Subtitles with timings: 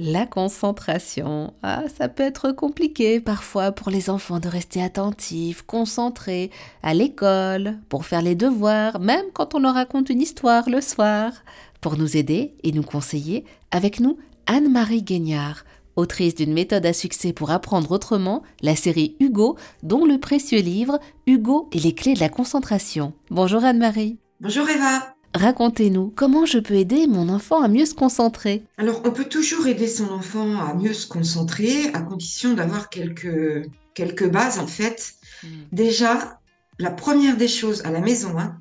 [0.00, 1.54] La concentration.
[1.64, 6.52] Ah, ça peut être compliqué parfois pour les enfants de rester attentifs, concentrés,
[6.84, 11.32] à l'école, pour faire les devoirs, même quand on leur raconte une histoire le soir.
[11.80, 15.64] Pour nous aider et nous conseiller, avec nous, Anne-Marie Guignard,
[15.96, 21.00] autrice d'une méthode à succès pour apprendre autrement, la série Hugo, dont le précieux livre
[21.26, 23.14] Hugo et les clés de la concentration.
[23.30, 24.18] Bonjour Anne-Marie.
[24.40, 25.17] Bonjour Eva.
[25.34, 28.64] Racontez-nous comment je peux aider mon enfant à mieux se concentrer?
[28.78, 33.68] Alors, on peut toujours aider son enfant à mieux se concentrer à condition d'avoir quelques,
[33.94, 35.14] quelques bases en fait.
[35.42, 35.64] Hmm.
[35.70, 36.40] Déjà,
[36.78, 38.58] la première des choses à la maison, hein,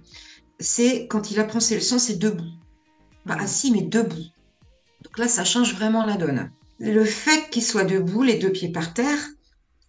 [0.60, 2.52] c'est quand il apprend ses leçons, c'est debout.
[3.26, 3.42] Pas hmm.
[3.42, 4.26] assis, mais debout.
[5.04, 6.52] Donc là, ça change vraiment la donne.
[6.80, 9.20] Le fait qu'il soit debout, les deux pieds par terre,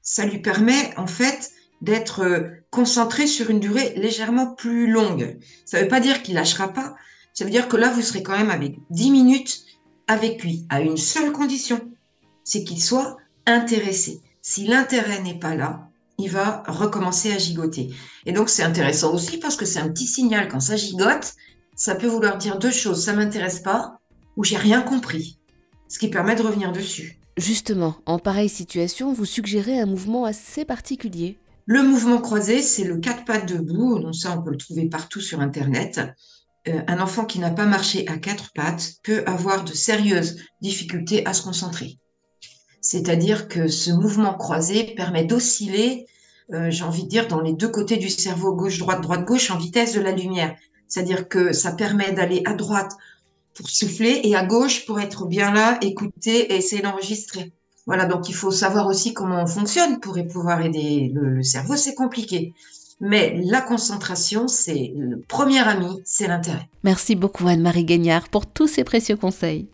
[0.01, 5.39] ça lui permet en fait d'être euh, concentré sur une durée légèrement plus longue.
[5.65, 6.95] Ça ne veut pas dire qu'il lâchera pas,
[7.35, 9.65] ça veut dire que là, vous serez quand même avec 10 minutes
[10.09, 11.81] avec lui, à une seule condition,
[12.43, 14.21] c'est qu'il soit intéressé.
[14.41, 17.91] Si l'intérêt n'est pas là, il va recommencer à gigoter.
[18.27, 21.35] Et donc, c'est intéressant aussi parce que c'est un petit signal quand ça gigote,
[21.77, 24.01] ça peut vouloir dire deux choses, ça m'intéresse pas
[24.37, 25.39] ou j'ai rien compris,
[25.89, 27.19] ce qui permet de revenir dessus.
[27.37, 31.39] Justement, en pareille situation, vous suggérez un mouvement assez particulier.
[31.71, 33.99] Le mouvement croisé, c'est le quatre pattes debout.
[33.99, 36.01] Donc ça, on peut le trouver partout sur Internet.
[36.67, 41.27] Euh, un enfant qui n'a pas marché à quatre pattes peut avoir de sérieuses difficultés
[41.27, 41.99] à se concentrer.
[42.81, 46.07] C'est-à-dire que ce mouvement croisé permet d'osciller,
[46.55, 49.93] euh, j'ai envie de dire, dans les deux côtés du cerveau, gauche-droite, droite-gauche, en vitesse
[49.93, 50.57] de la lumière.
[50.89, 52.93] C'est-à-dire que ça permet d'aller à droite
[53.53, 57.53] pour souffler et à gauche pour être bien là, écouter et essayer d'enregistrer.
[57.89, 61.75] Voilà, donc il faut savoir aussi comment on fonctionne pour pouvoir aider le, cerveau.
[61.75, 62.53] C'est compliqué.
[63.01, 66.69] Mais la concentration, c'est le premier ami, c'est l'intérêt.
[66.85, 69.71] Merci beaucoup Anne-Marie Gagnard pour tous ces précieux conseils.